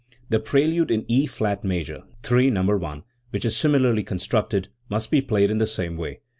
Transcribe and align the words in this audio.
The 0.29 0.39
prelude 0.39 0.89
in 0.89 1.05
E 1.07 1.27
flat 1.27 1.63
major 1.63 2.01
(III, 2.27 2.49
No, 2.49 2.83
i), 2.85 3.03
which 3.29 3.45
is 3.45 3.55
similarly 3.55 4.01
constructed, 4.01 4.67
must 4.89 5.11
be 5.11 5.21
played 5.21 5.51
in 5.51 5.59
the 5.59 5.67
same 5.67 5.95
way. 5.95 6.21